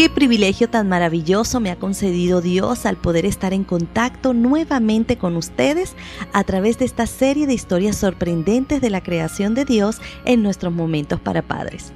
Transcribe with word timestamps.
Qué 0.00 0.08
privilegio 0.08 0.66
tan 0.70 0.88
maravilloso 0.88 1.60
me 1.60 1.70
ha 1.70 1.76
concedido 1.76 2.40
Dios 2.40 2.86
al 2.86 2.96
poder 2.96 3.26
estar 3.26 3.52
en 3.52 3.64
contacto 3.64 4.32
nuevamente 4.32 5.18
con 5.18 5.36
ustedes 5.36 5.92
a 6.32 6.42
través 6.42 6.78
de 6.78 6.86
esta 6.86 7.06
serie 7.06 7.46
de 7.46 7.52
historias 7.52 7.96
sorprendentes 7.96 8.80
de 8.80 8.88
la 8.88 9.02
creación 9.02 9.54
de 9.54 9.66
Dios 9.66 9.98
en 10.24 10.42
nuestros 10.42 10.72
momentos 10.72 11.20
para 11.20 11.42
padres. 11.42 11.92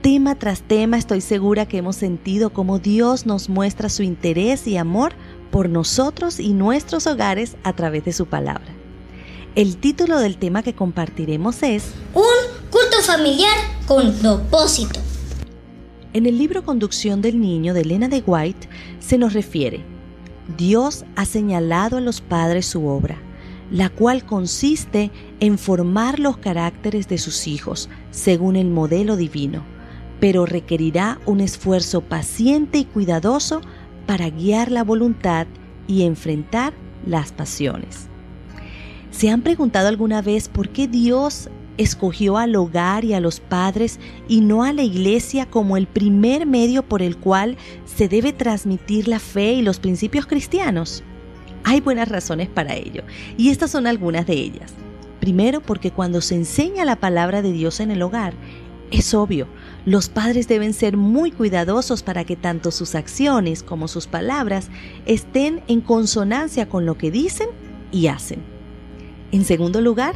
Tema 0.00 0.34
tras 0.36 0.62
tema 0.62 0.96
estoy 0.96 1.20
segura 1.20 1.68
que 1.68 1.76
hemos 1.76 1.96
sentido 1.96 2.54
cómo 2.54 2.78
Dios 2.78 3.26
nos 3.26 3.50
muestra 3.50 3.90
su 3.90 4.02
interés 4.02 4.66
y 4.66 4.78
amor 4.78 5.12
por 5.50 5.68
nosotros 5.68 6.40
y 6.40 6.54
nuestros 6.54 7.06
hogares 7.06 7.58
a 7.64 7.74
través 7.74 8.06
de 8.06 8.14
su 8.14 8.24
palabra. 8.24 8.72
El 9.56 9.76
título 9.76 10.20
del 10.20 10.38
tema 10.38 10.62
que 10.62 10.74
compartiremos 10.74 11.62
es 11.62 11.84
Un 12.14 12.22
culto 12.70 12.96
familiar 13.02 13.58
con 13.86 14.10
propósito. 14.14 15.05
En 16.16 16.24
el 16.24 16.38
libro 16.38 16.64
Conducción 16.64 17.20
del 17.20 17.38
Niño 17.42 17.74
de 17.74 17.82
Elena 17.82 18.08
de 18.08 18.22
White 18.24 18.70
se 19.00 19.18
nos 19.18 19.34
refiere, 19.34 19.80
Dios 20.56 21.04
ha 21.14 21.26
señalado 21.26 21.98
a 21.98 22.00
los 22.00 22.22
padres 22.22 22.64
su 22.64 22.86
obra, 22.86 23.18
la 23.70 23.90
cual 23.90 24.24
consiste 24.24 25.10
en 25.40 25.58
formar 25.58 26.18
los 26.18 26.38
caracteres 26.38 27.06
de 27.06 27.18
sus 27.18 27.46
hijos 27.46 27.90
según 28.12 28.56
el 28.56 28.70
modelo 28.70 29.18
divino, 29.18 29.62
pero 30.18 30.46
requerirá 30.46 31.20
un 31.26 31.42
esfuerzo 31.42 32.00
paciente 32.00 32.78
y 32.78 32.86
cuidadoso 32.86 33.60
para 34.06 34.30
guiar 34.30 34.70
la 34.70 34.84
voluntad 34.84 35.46
y 35.86 36.04
enfrentar 36.04 36.72
las 37.04 37.30
pasiones. 37.30 38.08
¿Se 39.10 39.28
han 39.28 39.42
preguntado 39.42 39.88
alguna 39.88 40.22
vez 40.22 40.48
por 40.48 40.70
qué 40.70 40.88
Dios 40.88 41.50
escogió 41.78 42.38
al 42.38 42.56
hogar 42.56 43.04
y 43.04 43.14
a 43.14 43.20
los 43.20 43.40
padres 43.40 43.98
y 44.28 44.40
no 44.40 44.64
a 44.64 44.72
la 44.72 44.82
iglesia 44.82 45.46
como 45.46 45.76
el 45.76 45.86
primer 45.86 46.46
medio 46.46 46.82
por 46.82 47.02
el 47.02 47.16
cual 47.16 47.56
se 47.84 48.08
debe 48.08 48.32
transmitir 48.32 49.08
la 49.08 49.18
fe 49.18 49.54
y 49.54 49.62
los 49.62 49.78
principios 49.78 50.26
cristianos? 50.26 51.02
Hay 51.64 51.80
buenas 51.80 52.08
razones 52.08 52.48
para 52.48 52.74
ello, 52.74 53.02
y 53.36 53.50
estas 53.50 53.70
son 53.72 53.86
algunas 53.86 54.26
de 54.26 54.34
ellas. 54.34 54.72
Primero, 55.20 55.60
porque 55.60 55.90
cuando 55.90 56.20
se 56.20 56.36
enseña 56.36 56.84
la 56.84 56.96
palabra 56.96 57.42
de 57.42 57.52
Dios 57.52 57.80
en 57.80 57.90
el 57.90 58.02
hogar, 58.02 58.34
es 58.90 59.14
obvio, 59.14 59.48
los 59.84 60.08
padres 60.08 60.46
deben 60.46 60.72
ser 60.72 60.96
muy 60.96 61.32
cuidadosos 61.32 62.04
para 62.04 62.24
que 62.24 62.36
tanto 62.36 62.70
sus 62.70 62.94
acciones 62.94 63.64
como 63.64 63.88
sus 63.88 64.06
palabras 64.06 64.68
estén 65.06 65.62
en 65.66 65.80
consonancia 65.80 66.68
con 66.68 66.86
lo 66.86 66.96
que 66.96 67.10
dicen 67.10 67.48
y 67.90 68.06
hacen. 68.06 68.44
En 69.32 69.44
segundo 69.44 69.80
lugar, 69.80 70.14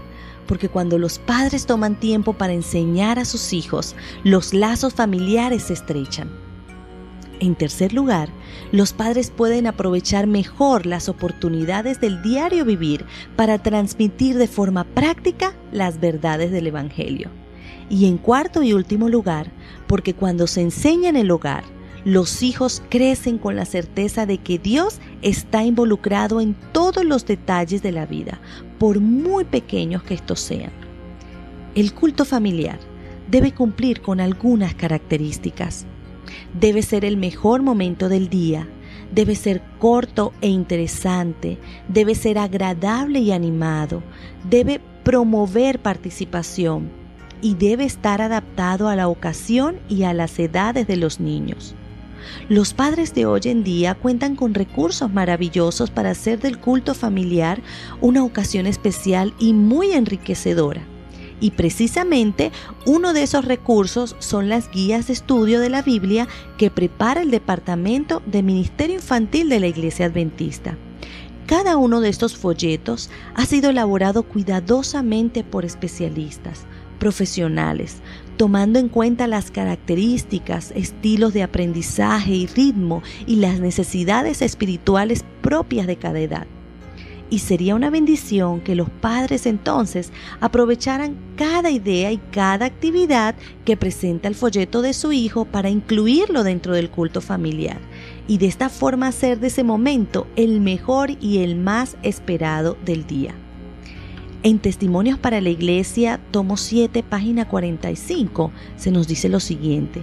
porque 0.51 0.69
cuando 0.69 0.99
los 0.99 1.21
padres 1.21 1.65
toman 1.65 1.95
tiempo 1.95 2.33
para 2.33 2.53
enseñar 2.53 3.21
a 3.21 3.25
sus 3.25 3.53
hijos, 3.53 3.95
los 4.25 4.53
lazos 4.53 4.93
familiares 4.93 5.63
se 5.63 5.75
estrechan. 5.75 6.29
En 7.39 7.55
tercer 7.55 7.93
lugar, 7.93 8.31
los 8.73 8.93
padres 8.93 9.31
pueden 9.31 9.69
aprovechar 9.69 10.27
mejor 10.27 10.87
las 10.87 11.09
oportunidades 11.09 12.01
del 12.01 12.21
diario 12.21 12.65
vivir 12.65 13.05
para 13.37 13.63
transmitir 13.63 14.39
de 14.39 14.49
forma 14.49 14.83
práctica 14.83 15.55
las 15.71 16.01
verdades 16.01 16.51
del 16.51 16.67
Evangelio. 16.67 17.31
Y 17.89 18.07
en 18.07 18.19
cuarto 18.19 18.65
y 18.65 18.73
último 18.73 19.09
lugar, 19.09 19.53
porque 19.87 20.15
cuando 20.15 20.49
se 20.49 20.63
enseña 20.63 21.11
en 21.11 21.17
el 21.17 21.31
hogar, 21.31 21.63
los 22.05 22.43
hijos 22.43 22.83
crecen 22.89 23.39
con 23.39 23.57
la 23.57 23.65
certeza 23.65 24.27
de 24.27 24.39
que 24.39 24.59
Dios 24.59 25.01
está 25.23 25.65
involucrado 25.65 26.41
en 26.41 26.55
todos 26.73 27.05
los 27.05 27.27
detalles 27.27 27.83
de 27.83 27.93
la 27.93 28.07
vida, 28.07 28.41
por 28.79 29.01
muy 29.01 29.45
pequeños 29.45 30.03
que 30.03 30.15
estos 30.15 30.41
sean. 30.41 30.73
El 31.75 31.93
culto 31.95 32.25
familiar 32.25 32.79
debe 33.31 33.53
cumplir 33.53 34.01
con 34.01 34.21
algunas 34.21 34.75
características. 34.75 35.87
Debe 36.59 36.83
ser 36.83 37.05
el 37.05 37.17
mejor 37.17 37.63
momento 37.63 38.09
del 38.09 38.29
día, 38.29 38.67
debe 39.13 39.35
ser 39.35 39.63
corto 39.79 40.33
e 40.41 40.49
interesante, 40.49 41.59
debe 41.89 42.15
ser 42.15 42.39
agradable 42.39 43.21
y 43.21 43.33
animado, 43.33 44.03
debe 44.49 44.81
promover 45.05 45.81
participación 45.81 46.91
y 47.43 47.55
debe 47.55 47.85
estar 47.85 48.21
adaptado 48.21 48.89
a 48.89 48.97
la 48.97 49.09
ocasión 49.09 49.79
y 49.89 50.05
a 50.05 50.13
las 50.13 50.39
edades 50.39 50.87
de 50.87 50.97
los 50.97 51.21
niños. 51.21 51.75
Los 52.49 52.75
padres 52.75 53.15
de 53.15 53.27
hoy 53.27 53.41
en 53.45 53.65
día 53.65 53.95
cuentan 53.95 54.37
con 54.37 54.55
recursos 54.55 55.13
maravillosos 55.13 55.91
para 55.91 56.11
hacer 56.11 56.41
del 56.41 56.59
culto 56.59 56.95
familiar 56.95 57.63
una 58.01 58.25
ocasión 58.25 58.67
especial 58.67 59.35
y 59.39 59.53
muy 59.53 59.93
enriquecedora. 59.93 60.83
Y 61.41 61.53
precisamente 61.53 62.53
uno 62.85 63.13
de 63.13 63.23
esos 63.23 63.45
recursos 63.45 64.15
son 64.19 64.49
las 64.49 64.71
guías 64.71 65.07
de 65.07 65.15
estudio 65.15 65.59
de 65.61 65.71
la 65.71 65.83
Biblia 65.83 66.29
que 66.59 66.71
prepara 66.71 67.23
el 67.23 67.31
Departamento 67.31 68.23
de 68.27 68.43
Ministerio 68.43 68.97
Infantil 68.97 69.49
de 69.49 69.61
la 69.61 69.67
Iglesia 69.67 70.07
Adventista. 70.07 70.77
Cada 71.47 71.77
uno 71.77 72.01
de 72.01 72.11
estos 72.11 72.37
folletos 72.37 73.11
ha 73.35 73.45
sido 73.45 73.71
elaborado 73.71 74.23
cuidadosamente 74.23 75.43
por 75.43 75.65
especialistas, 75.65 76.67
profesionales, 77.01 77.97
tomando 78.37 78.79
en 78.79 78.89
cuenta 78.89 79.27
las 79.27 79.51
características, 79.51 80.71
estilos 80.77 81.35
de 81.35 81.43
aprendizaje 81.43 82.33
y 82.33 82.47
ritmo 82.47 83.03
y 83.27 83.37
las 83.37 83.59
necesidades 83.59 84.43
espirituales 84.43 85.25
propias 85.43 85.89
de 85.89 85.97
cada 85.97 86.21
edad. 86.21 86.47
Y 87.29 87.41
sería 87.41 87.75
una 87.75 87.91
bendición 87.91 88.61
que 88.61 88.75
los 88.75 88.91
padres 88.91 89.47
entonces 89.47 90.13
aprovecharan 90.41 91.17
cada 91.37 91.71
idea 91.71 92.13
y 92.13 92.19
cada 92.33 92.67
actividad 92.67 93.35
que 93.65 93.77
presenta 93.77 94.29
el 94.29 94.35
folleto 94.35 94.83
de 94.83 94.95
su 94.95 95.13
hijo 95.13 95.45
para 95.45 95.71
incluirlo 95.71 96.43
dentro 96.45 96.75
del 96.75 96.91
culto 96.91 97.21
familiar 97.21 97.79
y 98.27 98.39
de 98.39 98.47
esta 98.47 98.69
forma 98.69 99.09
hacer 99.09 99.39
de 99.39 99.47
ese 99.47 99.65
momento 99.65 100.27
el 100.37 100.61
mejor 100.61 101.11
y 101.21 101.39
el 101.39 101.57
más 101.57 101.97
esperado 102.03 102.77
del 102.85 103.07
día. 103.07 103.35
En 104.43 104.59
Testimonios 104.59 105.19
para 105.19 105.43
la 105.43 105.51
Iglesia, 105.51 106.19
tomo 106.31 106.57
7, 106.57 107.03
página 107.03 107.47
45, 107.47 108.53
se 108.77 108.91
nos 108.91 109.07
dice 109.07 109.29
lo 109.29 109.39
siguiente. 109.39 110.01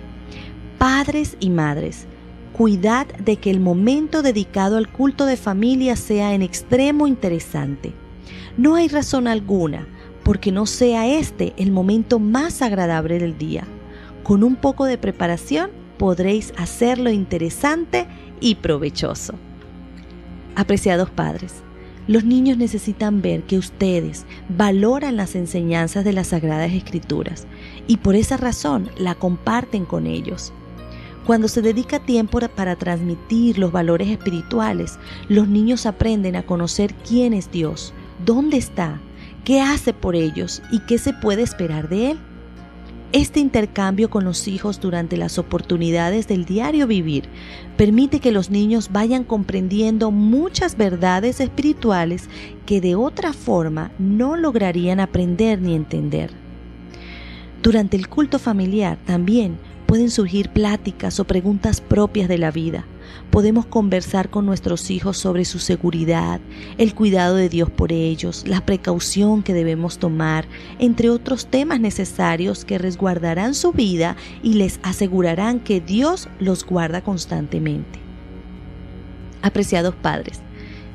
Padres 0.78 1.38
y 1.40 1.50
madres, 1.50 2.06
cuidad 2.54 3.08
de 3.08 3.38
que 3.38 3.50
el 3.50 3.60
momento 3.60 4.22
dedicado 4.22 4.78
al 4.78 4.92
culto 4.92 5.26
de 5.26 5.38
familia 5.38 5.96
sea 5.96 6.36
en 6.36 6.44
extremo 6.44 7.08
interesante. 7.08 7.94
No 8.58 8.76
hay 8.76 8.90
razón 8.90 9.28
alguna 9.28 9.88
porque 10.22 10.52
no 10.52 10.68
sea 10.68 11.08
este 11.08 11.54
el 11.58 11.72
momento 11.72 12.20
más 12.20 12.62
agradable 12.62 13.18
del 13.18 13.40
día. 13.40 13.64
Con 14.22 14.44
un 14.44 14.56
poco 14.56 14.86
de 14.86 15.00
preparación 15.00 15.72
podréis 15.98 16.54
hacerlo 16.58 17.10
interesante 17.10 18.06
y 18.40 18.54
provechoso. 18.54 19.34
Apreciados 20.56 21.10
padres, 21.10 21.64
los 22.08 22.24
niños 22.24 22.58
necesitan 22.58 23.22
ver 23.22 23.44
que 23.44 23.58
ustedes 23.58 24.26
valoran 24.50 25.18
las 25.18 25.36
enseñanzas 25.36 26.04
de 26.04 26.14
las 26.14 26.28
Sagradas 26.28 26.72
Escrituras 26.72 27.46
y 27.88 27.98
por 27.98 28.16
esa 28.16 28.38
razón 28.38 28.90
la 28.98 29.16
comparten 29.16 29.86
con 29.86 30.08
ellos. 30.08 30.54
Cuando 31.26 31.50
se 31.50 31.62
dedica 31.62 32.00
tiempo 32.00 32.40
para 32.56 32.78
transmitir 32.78 33.60
los 33.60 33.74
valores 33.74 34.08
espirituales, 34.08 34.98
los 35.28 35.50
niños 35.50 35.86
aprenden 35.86 36.38
a 36.38 36.44
conocer 36.44 36.94
quién 37.08 37.34
es 37.34 37.52
Dios, 37.52 37.94
dónde 38.26 38.56
está, 38.56 39.02
qué 39.44 39.60
hace 39.60 39.92
por 39.92 40.16
ellos 40.16 40.62
y 40.72 40.80
qué 40.80 40.98
se 40.98 41.12
puede 41.12 41.42
esperar 41.42 41.90
de 41.90 42.12
Él. 42.12 42.20
Este 43.14 43.40
intercambio 43.40 44.10
con 44.10 44.26
los 44.26 44.50
hijos 44.50 44.82
durante 44.82 45.16
las 45.16 45.38
oportunidades 45.38 46.28
del 46.28 46.44
diario 46.44 46.88
vivir 46.88 47.30
permite 47.78 48.20
que 48.20 48.34
los 48.34 48.50
niños 48.50 48.90
vayan 48.92 49.24
comprendiendo 49.24 50.12
muchas 50.12 50.76
verdades 50.76 51.40
espirituales 51.40 52.28
que 52.66 52.82
de 52.82 52.96
otra 52.96 53.32
forma 53.32 53.92
no 53.98 54.36
lograrían 54.36 55.00
aprender 55.00 55.62
ni 55.62 55.74
entender. 55.74 56.32
Durante 57.64 57.96
el 57.96 58.10
culto 58.10 58.40
familiar 58.40 58.98
también 59.06 59.58
pueden 59.86 60.12
surgir 60.12 60.50
pláticas 60.50 61.22
o 61.22 61.24
preguntas 61.24 61.80
propias 61.80 62.28
de 62.28 62.38
la 62.38 62.52
vida 62.52 62.86
podemos 63.30 63.66
conversar 63.66 64.30
con 64.30 64.46
nuestros 64.46 64.90
hijos 64.90 65.18
sobre 65.18 65.46
su 65.46 65.60
seguridad, 65.60 66.40
el 66.78 66.96
cuidado 66.96 67.36
de 67.36 67.50
Dios 67.50 67.70
por 67.70 67.92
ellos, 67.92 68.44
la 68.48 68.66
precaución 68.66 69.44
que 69.44 69.54
debemos 69.54 69.98
tomar, 69.98 70.48
entre 70.80 71.10
otros 71.10 71.48
temas 71.48 71.80
necesarios 71.80 72.66
que 72.66 72.78
resguardarán 72.78 73.54
su 73.54 73.72
vida 73.72 74.16
y 74.44 74.54
les 74.54 74.80
asegurarán 74.84 75.60
que 75.60 75.82
Dios 75.82 76.30
los 76.40 76.66
guarda 76.66 77.02
constantemente. 77.02 78.00
Apreciados 79.42 79.96
padres, 79.96 80.42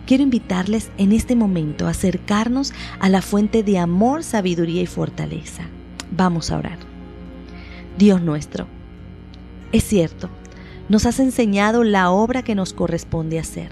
quiero 0.07 0.23
invitarles 0.23 0.91
en 0.99 1.13
este 1.13 1.37
momento 1.37 1.87
a 1.87 1.91
acercarnos 1.91 2.73
a 2.99 3.09
la 3.09 3.23
fuente 3.23 3.63
de 3.63 3.79
amor, 3.79 4.25
sabiduría 4.25 4.83
y 4.83 4.87
fortaleza. 4.87 5.65
Vamos 6.11 6.51
a 6.51 6.59
orar. 6.59 6.79
Dios 7.99 8.21
nuestro, 8.23 8.67
es 9.71 9.85
cierto, 9.85 10.29
nos 10.89 11.07
has 11.07 11.21
enseñado 11.21 11.85
la 11.85 12.11
obra 12.11 12.43
que 12.43 12.55
nos 12.55 12.73
corresponde 12.73 13.39
hacer. 13.39 13.71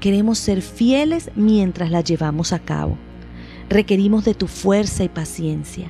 Queremos 0.00 0.38
ser 0.38 0.62
fieles 0.62 1.30
mientras 1.36 1.90
la 1.90 2.00
llevamos 2.00 2.52
a 2.52 2.58
cabo. 2.58 2.96
Requerimos 3.68 4.24
de 4.24 4.34
tu 4.34 4.46
fuerza 4.46 5.04
y 5.04 5.08
paciencia. 5.08 5.88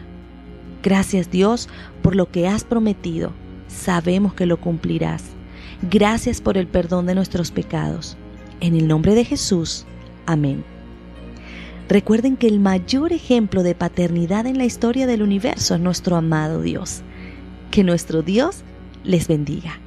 Gracias 0.82 1.30
Dios 1.30 1.68
por 2.02 2.16
lo 2.16 2.30
que 2.30 2.48
has 2.48 2.64
prometido. 2.64 3.32
Sabemos 3.68 4.34
que 4.34 4.46
lo 4.46 4.60
cumplirás. 4.60 5.22
Gracias 5.90 6.40
por 6.40 6.58
el 6.58 6.66
perdón 6.66 7.06
de 7.06 7.14
nuestros 7.14 7.50
pecados. 7.50 8.16
En 8.60 8.74
el 8.74 8.88
nombre 8.88 9.14
de 9.14 9.24
Jesús. 9.24 9.86
Amén. 10.26 10.64
Recuerden 11.88 12.36
que 12.36 12.46
el 12.46 12.60
mayor 12.60 13.12
ejemplo 13.12 13.62
de 13.62 13.74
paternidad 13.74 14.46
en 14.46 14.58
la 14.58 14.64
historia 14.64 15.06
del 15.06 15.22
universo 15.22 15.74
es 15.74 15.80
nuestro 15.80 16.16
amado 16.16 16.62
Dios. 16.62 17.02
Que 17.70 17.82
nuestro 17.84 18.22
Dios 18.22 18.62
les 19.04 19.26
bendiga. 19.26 19.80